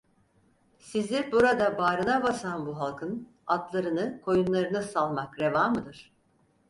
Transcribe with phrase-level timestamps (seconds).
[0.79, 6.13] Sizi burada bağrına basan bu halkın, atlarını koyunlarını salmak reva mıdır?